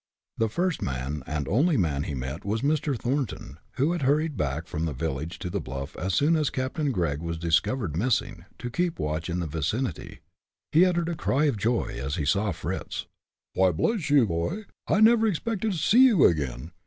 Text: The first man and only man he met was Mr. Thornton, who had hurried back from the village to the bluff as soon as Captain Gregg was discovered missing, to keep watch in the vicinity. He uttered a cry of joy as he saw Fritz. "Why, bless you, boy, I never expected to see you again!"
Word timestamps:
The 0.37 0.49
first 0.49 0.81
man 0.81 1.21
and 1.27 1.47
only 1.47 1.77
man 1.77 2.01
he 2.05 2.15
met 2.15 2.43
was 2.43 2.63
Mr. 2.63 2.97
Thornton, 2.97 3.59
who 3.73 3.91
had 3.91 4.01
hurried 4.01 4.35
back 4.35 4.65
from 4.65 4.85
the 4.85 4.93
village 4.95 5.37
to 5.37 5.49
the 5.51 5.61
bluff 5.61 5.95
as 5.95 6.15
soon 6.15 6.35
as 6.35 6.49
Captain 6.49 6.91
Gregg 6.91 7.19
was 7.21 7.37
discovered 7.37 7.95
missing, 7.95 8.45
to 8.57 8.71
keep 8.71 8.97
watch 8.97 9.29
in 9.29 9.41
the 9.41 9.45
vicinity. 9.45 10.21
He 10.71 10.85
uttered 10.85 11.09
a 11.09 11.13
cry 11.13 11.45
of 11.45 11.55
joy 11.57 11.99
as 12.03 12.15
he 12.15 12.25
saw 12.25 12.51
Fritz. 12.51 13.05
"Why, 13.53 13.71
bless 13.71 14.09
you, 14.09 14.25
boy, 14.25 14.63
I 14.87 15.01
never 15.01 15.27
expected 15.27 15.73
to 15.73 15.77
see 15.77 16.05
you 16.07 16.25
again!" 16.25 16.71